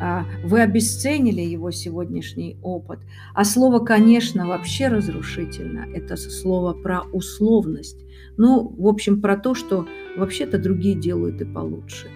А, 0.00 0.24
вы 0.42 0.62
обесценили 0.62 1.42
его 1.42 1.70
сегодняшний 1.70 2.56
опыт. 2.62 3.00
А 3.34 3.44
слово, 3.44 3.80
конечно, 3.80 4.46
вообще 4.46 4.88
разрушительно. 4.88 5.86
Это 5.92 6.16
слово 6.16 6.72
про 6.72 7.02
условность. 7.12 7.98
Ну, 8.38 8.74
в 8.78 8.86
общем, 8.86 9.20
про 9.20 9.36
то, 9.36 9.54
что 9.54 9.86
вообще-то 10.16 10.58
другие 10.58 10.94
делают 10.94 11.42
и 11.42 11.44
получше. 11.44 12.08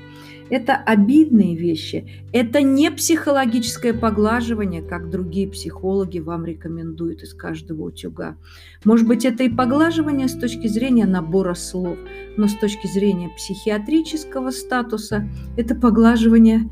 Это 0.55 0.77
обидные 0.77 1.57
вещи. 1.57 2.07
Это 2.33 2.63
не 2.63 2.89
психологическое 2.93 3.93
поглаживание, 3.93 4.83
как 4.83 5.11
другие 5.11 5.49
психологи 5.49 6.21
вам 6.21 6.45
рекомендуют 6.45 7.25
из 7.25 7.35
каждого 7.35 7.87
утюга. 7.87 8.37
Может 8.85 9.09
быть, 9.09 9.25
это 9.25 9.43
и 9.43 9.49
поглаживание 9.49 10.29
с 10.29 10.39
точки 10.39 10.69
зрения 10.69 11.07
набора 11.07 11.55
слов, 11.55 11.99
но 12.37 12.47
с 12.47 12.55
точки 12.55 12.87
зрения 12.87 13.31
психиатрического 13.31 14.53
статуса 14.53 15.29
это 15.57 15.75
поглаживание 15.75 16.71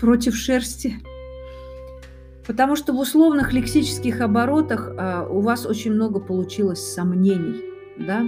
против 0.00 0.34
шерсти. 0.34 0.94
Потому 2.46 2.76
что 2.76 2.94
в 2.94 2.98
условных 2.98 3.52
лексических 3.52 4.22
оборотах 4.22 4.90
а, 4.96 5.28
у 5.28 5.42
вас 5.42 5.66
очень 5.66 5.92
много 5.92 6.18
получилось 6.18 6.80
сомнений. 6.80 7.60
Да? 7.98 8.24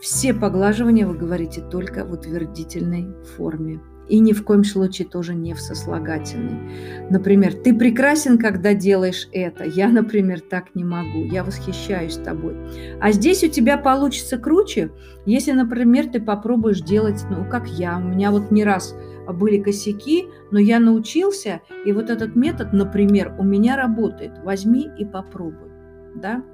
Все 0.00 0.34
поглаживания 0.34 1.06
вы 1.06 1.14
говорите 1.14 1.60
только 1.60 2.04
в 2.04 2.12
утвердительной 2.12 3.06
форме. 3.36 3.78
И 4.12 4.18
ни 4.18 4.34
в 4.34 4.44
коем 4.44 4.62
случае 4.62 5.08
тоже 5.08 5.34
не 5.34 5.54
в 5.54 5.58
сослагательной. 5.58 7.08
Например, 7.08 7.54
ты 7.54 7.74
прекрасен, 7.74 8.36
когда 8.36 8.74
делаешь 8.74 9.26
это. 9.32 9.64
Я, 9.64 9.88
например, 9.88 10.40
так 10.42 10.74
не 10.74 10.84
могу. 10.84 11.24
Я 11.24 11.42
восхищаюсь 11.42 12.18
тобой. 12.18 12.54
А 13.00 13.10
здесь 13.12 13.42
у 13.42 13.48
тебя 13.48 13.78
получится 13.78 14.36
круче, 14.36 14.90
если, 15.24 15.52
например, 15.52 16.08
ты 16.08 16.20
попробуешь 16.20 16.82
делать, 16.82 17.24
ну, 17.30 17.48
как 17.48 17.66
я. 17.68 17.96
У 17.96 18.02
меня 18.02 18.30
вот 18.30 18.50
не 18.50 18.64
раз 18.64 18.94
были 19.26 19.62
косяки, 19.62 20.26
но 20.50 20.58
я 20.58 20.78
научился, 20.78 21.62
и 21.86 21.92
вот 21.92 22.10
этот 22.10 22.36
метод, 22.36 22.74
например, 22.74 23.34
у 23.38 23.44
меня 23.44 23.76
работает. 23.76 24.32
Возьми 24.44 24.90
и 24.98 25.06
попробуй. 25.06 25.70
Да? 26.16 26.44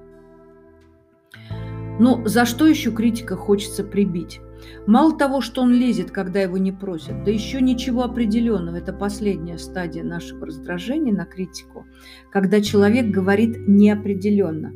Но 1.99 2.25
за 2.25 2.45
что 2.45 2.69
еще 2.69 2.93
критика 2.93 3.35
хочется 3.35 3.83
прибить? 3.83 4.41
Мало 4.87 5.17
того, 5.17 5.41
что 5.41 5.63
он 5.63 5.73
лезет, 5.73 6.11
когда 6.11 6.41
его 6.41 6.59
не 6.59 6.73
просят, 6.73 7.25
да 7.25 7.31
еще 7.31 7.61
ничего 7.61 8.05
определенного. 8.05 8.77
Это 8.77 8.93
последняя 8.93 9.59
стадия 9.59 10.03
нашего 10.03 10.47
раздражения 10.47 11.13
на 11.13 11.25
критику, 11.25 11.87
когда 12.31 12.61
человек 12.61 13.07
говорит 13.07 13.57
неопределенно. 13.67 14.73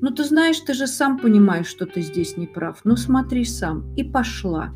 Ну, 0.00 0.10
ты 0.10 0.24
знаешь, 0.24 0.58
ты 0.58 0.74
же 0.74 0.86
сам 0.86 1.18
понимаешь, 1.18 1.66
что 1.66 1.86
ты 1.86 2.00
здесь 2.00 2.36
не 2.36 2.46
прав. 2.46 2.80
Ну, 2.84 2.96
смотри 2.96 3.44
сам. 3.44 3.94
И 3.94 4.02
пошла. 4.02 4.74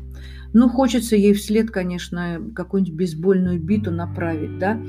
Ну, 0.53 0.69
хочется 0.69 1.17
ей 1.17 1.33
вслед, 1.33 1.69
конечно, 1.69 2.41
какую-нибудь 2.55 2.95
бейсбольную 2.95 3.59
биту 3.59 3.91
направить, 3.91 4.57
да? 4.57 4.81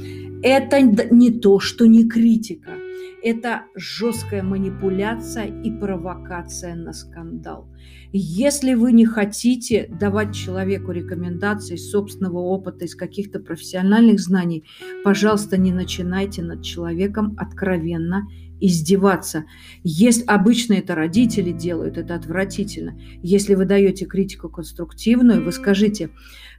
Это 0.42 0.80
не 0.80 1.32
то, 1.32 1.58
что 1.58 1.86
не 1.86 2.08
критика– 2.08 2.72
это 3.22 3.64
жесткая 3.74 4.42
манипуляция 4.42 5.46
и 5.46 5.70
провокация 5.70 6.74
на 6.74 6.92
скандал. 6.92 7.68
Если 8.12 8.74
вы 8.74 8.92
не 8.92 9.04
хотите 9.04 9.88
давать 9.88 10.34
человеку 10.34 10.92
рекомендации 10.92 11.76
собственного 11.76 12.38
опыта, 12.38 12.84
из 12.84 12.94
каких-то 12.94 13.40
профессиональных 13.40 14.20
знаний, 14.20 14.64
пожалуйста, 15.04 15.58
не 15.58 15.72
начинайте 15.72 16.42
над 16.42 16.62
человеком 16.62 17.34
откровенно 17.38 18.26
издеваться. 18.60 19.44
Если 19.82 20.24
обычно 20.24 20.74
это 20.74 20.94
родители 20.94 21.52
делают, 21.52 21.98
это 21.98 22.14
отвратительно. 22.14 22.98
Если 23.22 23.54
вы 23.54 23.64
даете 23.64 24.04
критику 24.04 24.48
конструктивную, 24.48 25.44
вы 25.44 25.52
скажите, 25.52 26.10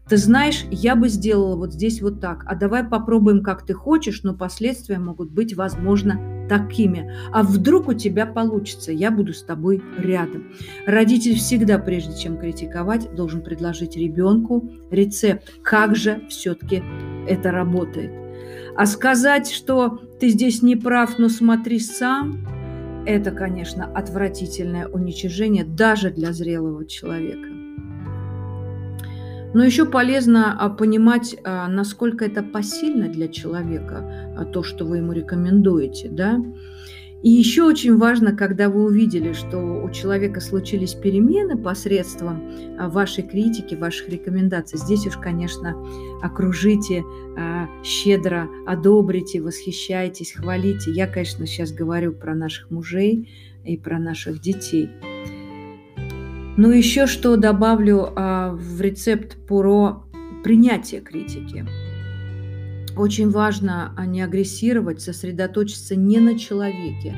ты 0.10 0.18
знаешь, 0.18 0.66
я 0.72 0.96
бы 0.96 1.08
сделала 1.08 1.56
вот 1.56 1.74
здесь 1.74 2.02
вот 2.02 2.20
так, 2.20 2.44
а 2.48 2.56
давай 2.56 2.84
попробуем, 2.84 3.44
как 3.44 3.64
ты 3.64 3.74
хочешь, 3.74 4.24
но 4.24 4.34
последствия 4.34 4.98
могут 4.98 5.30
быть, 5.30 5.54
возможно, 5.54 6.48
такими. 6.50 7.14
А 7.32 7.44
вдруг 7.44 7.90
у 7.90 7.94
тебя 7.94 8.26
получится, 8.26 8.92
я 8.92 9.12
буду 9.12 9.34
с 9.34 9.44
тобой 9.44 9.84
рядом. 10.00 10.52
Родитель 10.88 11.36
всегда, 11.36 11.78
прежде 11.78 12.20
чем 12.20 12.38
критиковать, 12.38 13.14
должен 13.14 13.44
предложить 13.44 13.96
ребенку 13.96 14.72
рецепт, 14.90 15.54
как 15.62 15.96
же 15.96 16.24
все-таки 16.28 16.82
это 17.28 17.52
работает. 17.52 18.29
А 18.76 18.86
сказать, 18.86 19.52
что 19.52 20.00
ты 20.20 20.30
здесь 20.30 20.62
не 20.62 20.76
прав, 20.76 21.18
но 21.18 21.30
смотри 21.30 21.80
сам, 21.80 22.46
это, 23.06 23.32
конечно, 23.32 23.86
отвратительное 23.86 24.88
уничижение 24.88 25.64
даже 25.64 26.12
для 26.12 26.32
зрелого 26.34 26.86
человека. 26.86 27.50
Но 29.54 29.64
еще 29.64 29.86
полезно 29.86 30.56
а, 30.60 30.70
понимать, 30.70 31.36
а, 31.44 31.68
насколько 31.68 32.24
это 32.24 32.44
посильно 32.44 33.08
для 33.08 33.28
человека, 33.28 34.36
а, 34.38 34.46
то, 34.46 34.62
что 34.62 34.86
вы 34.86 34.98
ему 34.98 35.12
рекомендуете, 35.12 36.08
да. 36.10 36.40
И 37.22 37.30
еще 37.30 37.64
очень 37.64 37.98
важно, 37.98 38.34
когда 38.36 38.70
вы 38.70 38.86
увидели, 38.86 39.34
что 39.34 39.58
у 39.58 39.90
человека 39.92 40.40
случились 40.40 40.94
перемены 40.94 41.58
посредством 41.58 42.42
вашей 42.90 43.24
критики, 43.24 43.76
ваших 43.76 44.10
рекомендаций. 44.10 44.80
Здесь 44.80 45.06
уж, 45.06 45.18
конечно, 45.18 45.76
окружите, 46.22 47.04
щедро 47.84 48.48
одобрите, 48.66 49.42
восхищайтесь, 49.42 50.32
хвалите. 50.32 50.92
Я, 50.92 51.08
конечно, 51.08 51.46
сейчас 51.46 51.74
говорю 51.74 52.14
про 52.14 52.36
наших 52.36 52.72
мужей 52.72 53.30
и 53.66 53.76
про 53.76 54.00
наших 54.00 54.40
детей– 54.40 54.90
ну, 56.62 56.72
еще 56.72 57.08
что 57.08 57.38
добавлю 57.38 58.12
а, 58.18 58.52
в 58.52 58.82
рецепт 58.82 59.38
про 59.48 60.04
принятие 60.44 61.00
критики. 61.00 61.66
Очень 63.00 63.30
важно 63.30 63.94
а, 63.96 64.06
не 64.06 64.22
агрессировать, 64.22 65.02
сосредоточиться 65.02 65.96
не 65.96 66.20
на 66.20 66.38
человеке, 66.38 67.16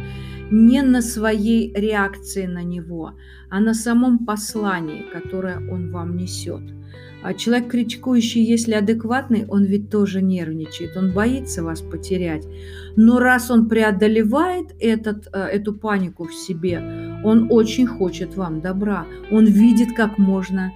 не 0.51 0.81
на 0.81 1.01
своей 1.01 1.73
реакции 1.73 2.45
на 2.45 2.63
него, 2.63 3.13
а 3.49 3.59
на 3.59 3.73
самом 3.73 4.25
послании, 4.25 5.05
которое 5.11 5.57
он 5.57 5.91
вам 5.91 6.15
несет– 6.15 6.61
а 7.23 7.33
человек, 7.35 7.69
критикующий, 7.69 8.43
если 8.43 8.73
адекватный, 8.73 9.45
он 9.47 9.63
ведь 9.63 9.89
тоже 9.89 10.21
нервничает, 10.21 10.97
он 10.97 11.13
боится 11.13 11.63
вас 11.63 11.81
потерять. 11.81 12.47
Но 12.95 13.19
раз 13.19 13.51
он 13.51 13.69
преодолевает 13.69 14.75
этот, 14.79 15.27
э, 15.31 15.39
эту 15.39 15.73
панику 15.73 16.25
в 16.25 16.33
себе, 16.33 16.79
он 17.23 17.47
очень 17.51 17.85
хочет 17.85 18.35
вам 18.35 18.61
добра. 18.61 19.05
Он 19.31 19.45
видит, 19.45 19.95
как 19.95 20.17
можно 20.17 20.73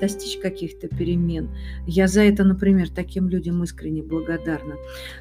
достичь 0.00 0.38
каких-то 0.38 0.88
перемен. 0.88 1.48
Я 1.86 2.08
за 2.08 2.22
это, 2.22 2.44
например, 2.44 2.90
таким 2.90 3.28
людям 3.28 3.62
искренне 3.62 4.02
благодарна. 4.02 4.74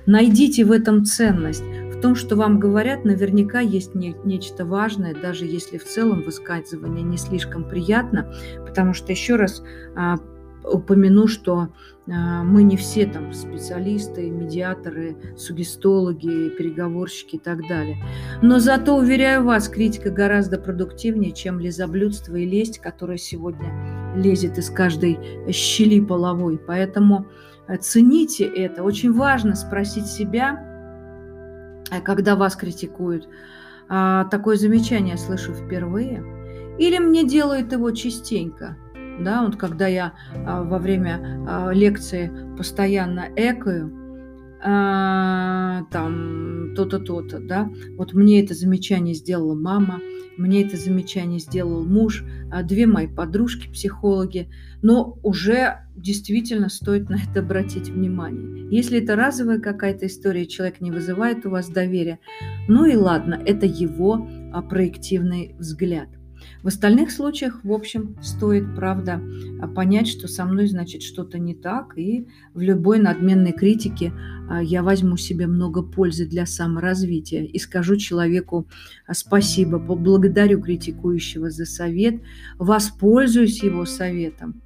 Найдите 0.05 0.65
в 0.65 0.71
этом 0.71 1.05
ценность. 1.05 1.63
В 1.63 2.01
том, 2.01 2.15
что 2.15 2.35
вам 2.35 2.59
говорят, 2.59 3.05
наверняка 3.05 3.61
есть 3.61 3.95
не, 3.95 4.15
нечто 4.25 4.65
важное, 4.65 5.15
даже 5.15 5.45
если 5.45 5.77
в 5.77 5.85
целом 5.85 6.21
высказывание 6.23 7.03
не 7.03 7.17
слишком 7.17 7.67
приятно, 7.67 8.33
потому 8.65 8.93
что, 8.93 9.11
еще 9.11 9.37
раз 9.37 9.63
а, 9.95 10.17
упомяну, 10.63 11.27
что 11.27 11.69
а, 12.07 12.43
мы 12.43 12.63
не 12.63 12.75
все 12.75 13.05
там 13.05 13.31
специалисты, 13.33 14.29
медиаторы, 14.29 15.15
сугестологи, 15.37 16.49
переговорщики 16.49 17.37
и 17.37 17.39
так 17.39 17.67
далее. 17.67 17.97
Но 18.41 18.59
зато, 18.59 18.95
уверяю 18.95 19.43
вас, 19.43 19.69
критика 19.69 20.09
гораздо 20.09 20.57
продуктивнее, 20.57 21.31
чем 21.31 21.59
лизоблюдство 21.59 22.35
и 22.35 22.45
лесть, 22.45 22.79
которая 22.79 23.17
сегодня 23.17 24.13
лезет 24.15 24.57
из 24.57 24.69
каждой 24.69 25.17
щели 25.51 25.99
половой. 25.99 26.57
Поэтому 26.57 27.27
э, 27.67 27.77
цените 27.77 28.45
это. 28.45 28.83
Очень 28.83 29.13
важно 29.13 29.55
спросить 29.55 30.07
себя, 30.07 30.59
э, 31.89 32.01
когда 32.01 32.35
вас 32.35 32.55
критикуют. 32.55 33.29
А, 33.87 34.25
такое 34.25 34.57
замечание 34.57 35.17
слышу 35.17 35.53
впервые. 35.53 36.23
Или 36.79 36.97
мне 36.97 37.23
делают 37.23 37.71
его 37.71 37.91
частенько– 37.91 38.77
да, 39.19 39.43
вот 39.43 39.55
когда 39.55 39.87
я 39.87 40.13
а, 40.33 40.63
во 40.63 40.79
время 40.79 41.45
а, 41.47 41.71
лекции 41.71 42.31
постоянно 42.57 43.27
экаю, 43.35 43.99
а, 44.65 45.83
там 45.91 46.73
то-то, 46.75 46.99
то-то, 46.99 47.39
да, 47.39 47.69
вот 47.97 48.13
мне 48.13 48.41
это 48.41 48.53
замечание 48.53 49.13
сделала 49.13 49.55
мама, 49.55 49.99
мне 50.37 50.65
это 50.65 50.77
замечание 50.77 51.39
сделал 51.39 51.85
муж, 51.85 52.23
две 52.63 52.87
мои 52.87 53.07
подружки, 53.07 53.71
психологи, 53.71 54.49
но 54.81 55.19
уже 55.21 55.81
действительно 55.95 56.69
стоит 56.69 57.09
на 57.09 57.15
это 57.15 57.41
обратить 57.41 57.89
внимание. 57.89 58.67
Если 58.71 59.03
это 59.03 59.15
разовая 59.15 59.59
какая-то 59.59 60.07
история, 60.07 60.47
человек 60.47 60.81
не 60.81 60.91
вызывает 60.91 61.45
у 61.45 61.49
вас 61.49 61.69
доверия, 61.69 62.19
ну 62.67 62.85
и 62.85 62.95
ладно, 62.95 63.39
это 63.45 63.65
его 63.65 64.27
проективный 64.69 65.55
взгляд– 65.59 66.07
в 66.63 66.67
остальных 66.67 67.11
случаях, 67.11 67.59
в 67.63 67.73
общем, 67.73 68.15
стоит, 68.21 68.73
правда, 68.73 69.21
а, 69.61 69.67
понять, 69.67 70.07
что 70.07 70.29
со 70.29 70.45
мной, 70.45 70.67
значит, 70.67 71.03
что-то 71.03 71.37
не 71.37 71.53
так, 71.53 71.97
и 71.97 72.25
в 72.53 72.61
любой 72.61 72.99
надменной 72.99 73.51
критике 73.51 74.13
а, 74.49 74.63
я 74.63 74.81
возьму 74.81 75.17
себе 75.17 75.45
много 75.45 75.83
пользы 75.83 76.25
для 76.25 76.45
саморазвития 76.45 77.43
и 77.43 77.59
скажу 77.59 77.97
человеку 77.97 78.65
а, 79.05 79.13
спасибо, 79.13 79.77
поблагодарю 79.77 80.61
критикующего 80.61 81.49
за 81.49 81.65
совет, 81.65 82.21
воспользуюсь 82.57 83.61
его 83.61 83.85
советом. 83.85 84.61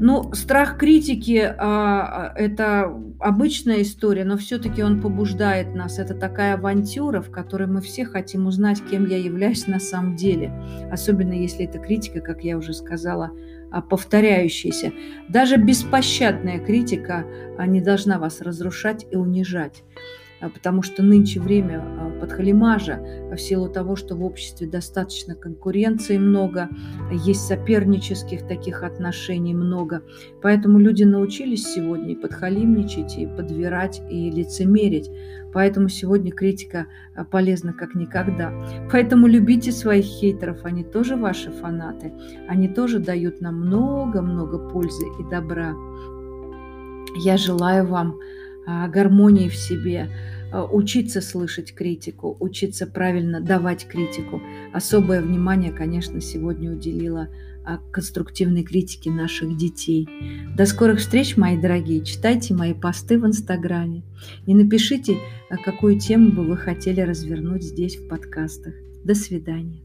Ну, 0.00 0.32
страх 0.32 0.78
критики 0.78 1.54
а,– 1.56 2.32
это 2.36 2.92
обычная 3.20 3.82
история, 3.82 4.24
но 4.24 4.36
все-таки 4.36 4.82
он 4.82 5.00
побуждает 5.00 5.74
нас. 5.74 5.98
Это 5.98 6.14
такая 6.14 6.54
авантюра, 6.54 7.20
в 7.20 7.30
которой 7.30 7.68
мы 7.68 7.80
все 7.80 8.04
хотим 8.04 8.46
узнать, 8.46 8.82
кем 8.90 9.06
я 9.06 9.16
являюсь 9.16 9.66
на 9.68 9.78
самом 9.78 10.16
деле. 10.16 10.52
Особенно 10.90 11.34
если 11.34 11.66
это 11.66 11.78
критика, 11.78 12.20
как 12.20 12.42
я 12.42 12.56
уже 12.58 12.72
сказала, 12.72 13.30
а, 13.70 13.80
повторяющаяся. 13.80 14.92
Даже 15.28 15.56
беспощадная 15.56 16.58
критика 16.58 17.24
а, 17.56 17.66
не 17.66 17.80
должна 17.80 18.18
вас 18.18 18.40
разрушать 18.40 19.06
и 19.10 19.16
унижать. 19.16 19.84
А, 20.42 20.48
потому 20.48 20.82
что 20.82 21.02
нынче 21.02 21.40
время 21.40 21.80
а, 21.80 22.10
подхалимажа 22.20 23.00
в 23.32 23.38
силу 23.38 23.68
того, 23.68 23.94
что 23.94 24.16
в 24.16 24.24
обществе 24.24 24.66
достаточно 24.66 25.36
конкуренции 25.36 26.18
много, 26.18 26.68
есть 27.12 27.46
сопернических 27.46 28.46
таких 28.48 28.82
отношений 28.82 29.54
много. 29.54 30.02
Поэтому 30.42 30.80
люди 30.80 31.04
научились 31.04 31.72
сегодня 31.72 32.16
подхалимничать, 32.16 33.16
и 33.18 33.26
подвирать, 33.26 34.02
и 34.10 34.30
лицемерить. 34.30 35.08
Поэтому 35.52 35.88
сегодня 35.88 36.32
критика 36.32 36.86
а, 37.14 37.24
полезна 37.24 37.72
как 37.72 37.94
никогда. 37.94 38.52
Поэтому 38.90 39.28
любите 39.28 39.70
своих 39.70 40.04
хейтеров, 40.04 40.64
они 40.64 40.82
тоже 40.82 41.14
ваши 41.14 41.52
фанаты. 41.52 42.12
Они 42.48 42.66
тоже 42.66 42.98
дают 42.98 43.40
нам 43.40 43.60
много-много 43.60 44.58
пользы 44.58 45.04
и 45.20 45.30
добра. 45.30 45.72
Я 47.24 47.36
желаю 47.36 47.86
вам 47.86 48.16
а, 48.18 48.41
гармонии 48.66 49.48
в 49.48 49.56
себе, 49.56 50.10
а, 50.52 50.64
учиться 50.66 51.20
слышать 51.20 51.74
критику, 51.74 52.36
учиться 52.38 52.86
правильно 52.86 53.40
давать 53.40 53.86
критику. 53.86 54.42
Особое 54.72 55.22
внимание, 55.22 55.72
конечно, 55.72 56.20
сегодня 56.20 56.70
уделила 56.70 57.28
а, 57.64 57.78
конструктивной 57.90 58.62
критике 58.62 59.10
наших 59.10 59.56
детей. 59.56 60.08
До 60.56 60.66
скорых 60.66 60.98
встреч, 60.98 61.36
мои 61.36 61.56
дорогие. 61.56 62.04
Читайте 62.04 62.52
мои 62.54 62.74
посты 62.74 63.18
в 63.18 63.26
Инстаграме 63.26 64.02
и 64.46 64.54
напишите, 64.54 65.16
какую 65.64 65.98
тему 65.98 66.30
бы 66.32 66.44
вы 66.44 66.56
хотели 66.56 67.00
развернуть 67.00 67.62
здесь 67.62 67.96
в 67.96 68.06
подкастах. 68.08 68.74
До 69.04 69.14
свидания. 69.14 69.82